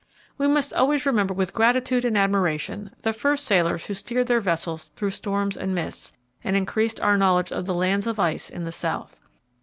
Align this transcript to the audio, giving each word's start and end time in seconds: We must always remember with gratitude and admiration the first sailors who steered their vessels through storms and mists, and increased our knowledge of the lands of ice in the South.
We 0.35 0.47
must 0.47 0.73
always 0.73 1.05
remember 1.05 1.31
with 1.35 1.53
gratitude 1.53 2.05
and 2.05 2.17
admiration 2.17 2.89
the 3.01 3.13
first 3.13 3.45
sailors 3.45 3.85
who 3.85 3.93
steered 3.93 4.25
their 4.25 4.39
vessels 4.39 4.89
through 4.95 5.11
storms 5.11 5.55
and 5.55 5.75
mists, 5.75 6.11
and 6.43 6.55
increased 6.55 6.99
our 7.01 7.17
knowledge 7.17 7.51
of 7.51 7.65
the 7.65 7.75
lands 7.75 8.07
of 8.07 8.17
ice 8.19 8.49
in 8.49 8.63
the 8.63 8.71
South. 8.71 9.19